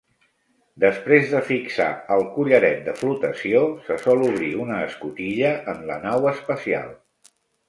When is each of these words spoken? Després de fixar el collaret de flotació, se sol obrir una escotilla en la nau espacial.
Després 0.83 1.27
de 1.33 1.41
fixar 1.49 1.89
el 2.15 2.25
collaret 2.37 2.81
de 2.87 2.95
flotació, 3.01 3.61
se 3.91 3.99
sol 4.07 4.25
obrir 4.31 4.49
una 4.65 4.79
escotilla 4.87 5.53
en 5.77 5.87
la 5.93 6.01
nau 6.09 6.27
espacial. 6.35 6.91